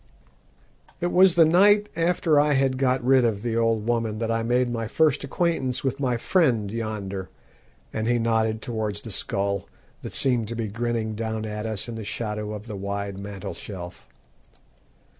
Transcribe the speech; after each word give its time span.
"It 0.99 1.11
was 1.11 1.35
the 1.35 1.45
night 1.45 1.87
after 1.95 2.39
I 2.39 2.53
had 2.53 2.79
got 2.79 3.03
rid 3.03 3.23
of 3.23 3.43
the 3.43 3.55
old 3.55 3.87
woman 3.87 4.17
that 4.17 4.31
I 4.31 4.41
made 4.41 4.67
my 4.67 4.87
first 4.87 5.23
acquaintance 5.23 5.83
with 5.83 5.99
my 5.99 6.17
friend 6.17 6.71
yonder," 6.71 7.29
and 7.93 8.07
he 8.07 8.17
nodded 8.17 8.63
towards 8.63 9.03
the 9.03 9.11
skull 9.11 9.67
that 10.01 10.13
seemed 10.15 10.47
to 10.47 10.55
be 10.55 10.69
grinning 10.69 11.13
down 11.13 11.45
at 11.45 11.67
us 11.67 11.87
in 11.87 11.93
the 11.93 12.03
shadow 12.03 12.51
of 12.51 12.65
the 12.65 12.75
wide 12.75 13.19
mantelshelf. 13.19 14.09